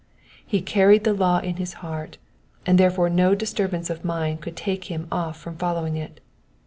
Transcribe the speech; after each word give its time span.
He 0.43 0.63
carried 0.63 1.03
the 1.03 1.13
law 1.13 1.37
in 1.37 1.57
his 1.57 1.73
heart, 1.85 2.17
and 2.65 2.79
therefore 2.79 3.07
no 3.07 3.35
disturbance 3.35 3.91
of 3.91 4.03
mind 4.03 4.41
could 4.41 4.55
take 4.55 4.85
him 4.85 5.07
off 5.11 5.39
from 5.39 5.57
following 5.57 5.95
it. 5.95 6.19